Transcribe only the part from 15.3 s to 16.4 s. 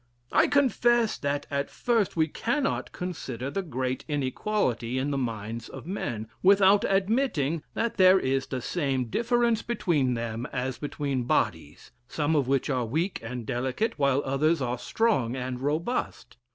and robust.